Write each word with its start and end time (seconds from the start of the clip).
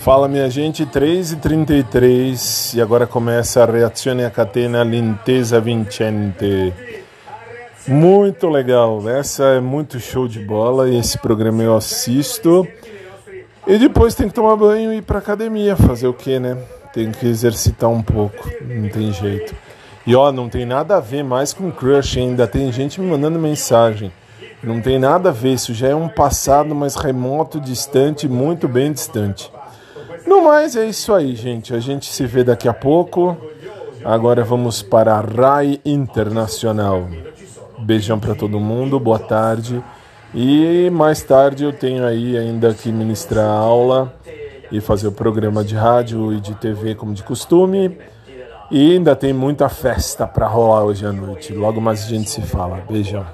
Fala 0.00 0.26
minha 0.28 0.48
gente, 0.48 0.86
3h33 0.86 2.74
e 2.74 2.80
agora 2.80 3.06
começa 3.06 3.62
a 3.62 3.66
Reazione 3.66 4.24
a 4.24 4.30
Catena 4.30 4.82
Lintesa 4.82 5.60
Vincente. 5.60 6.72
Muito 7.86 8.48
legal, 8.48 9.06
essa 9.06 9.44
é 9.44 9.60
muito 9.60 10.00
show 10.00 10.26
de 10.26 10.40
bola 10.40 10.88
e 10.88 10.96
esse 10.96 11.18
programa 11.18 11.62
eu 11.62 11.76
assisto. 11.76 12.66
E 13.66 13.76
depois 13.76 14.14
tem 14.14 14.26
que 14.26 14.32
tomar 14.32 14.56
banho 14.56 14.90
e 14.90 14.96
ir 14.96 15.02
pra 15.02 15.18
academia, 15.18 15.76
fazer 15.76 16.08
o 16.08 16.14
que, 16.14 16.40
né? 16.40 16.56
Tem 16.94 17.12
que 17.12 17.26
exercitar 17.26 17.90
um 17.90 18.00
pouco, 18.02 18.48
não 18.62 18.88
tem 18.88 19.12
jeito. 19.12 19.54
E 20.06 20.16
ó, 20.16 20.32
não 20.32 20.48
tem 20.48 20.64
nada 20.64 20.96
a 20.96 21.00
ver 21.00 21.22
mais 21.22 21.52
com 21.52 21.70
crush 21.70 22.18
ainda, 22.18 22.46
tem 22.46 22.72
gente 22.72 22.98
me 22.98 23.06
mandando 23.06 23.38
mensagem. 23.38 24.10
Não 24.62 24.80
tem 24.80 24.98
nada 24.98 25.28
a 25.28 25.32
ver, 25.32 25.52
isso 25.52 25.74
já 25.74 25.88
é 25.88 25.94
um 25.94 26.08
passado 26.08 26.74
mais 26.74 26.94
remoto, 26.94 27.60
distante, 27.60 28.26
muito 28.26 28.66
bem 28.66 28.90
distante. 28.90 29.52
No 30.30 30.42
mais, 30.42 30.76
é 30.76 30.86
isso 30.86 31.12
aí, 31.12 31.34
gente. 31.34 31.74
A 31.74 31.80
gente 31.80 32.06
se 32.06 32.24
vê 32.24 32.44
daqui 32.44 32.68
a 32.68 32.72
pouco. 32.72 33.36
Agora 34.04 34.44
vamos 34.44 34.80
para 34.80 35.14
a 35.14 35.20
RAI 35.20 35.80
Internacional. 35.84 37.08
Beijão 37.80 38.20
para 38.20 38.36
todo 38.36 38.60
mundo, 38.60 39.00
boa 39.00 39.18
tarde. 39.18 39.82
E 40.32 40.88
mais 40.90 41.20
tarde 41.20 41.64
eu 41.64 41.72
tenho 41.72 42.06
aí 42.06 42.38
ainda 42.38 42.72
que 42.72 42.92
ministrar 42.92 43.44
aula 43.44 44.14
e 44.70 44.80
fazer 44.80 45.08
o 45.08 45.12
programa 45.12 45.64
de 45.64 45.74
rádio 45.74 46.32
e 46.32 46.38
de 46.40 46.54
TV 46.54 46.94
como 46.94 47.12
de 47.12 47.24
costume. 47.24 47.98
E 48.70 48.92
ainda 48.92 49.16
tem 49.16 49.32
muita 49.32 49.68
festa 49.68 50.28
para 50.28 50.46
rolar 50.46 50.84
hoje 50.84 51.04
à 51.04 51.10
noite. 51.10 51.52
Logo 51.52 51.80
mais 51.80 52.04
a 52.04 52.08
gente 52.08 52.30
se 52.30 52.40
fala. 52.42 52.84
Beijão. 52.88 53.26